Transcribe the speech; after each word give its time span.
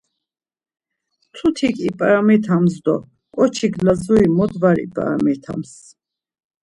Mtutik 1.29 1.77
ip̌aramitams 1.87 2.73
do 2.85 2.95
ǩoçik 3.35 3.73
Lazuri 3.85 4.27
mot 4.37 4.53
var 4.61 4.77
ip̌aramitams? 4.85 5.71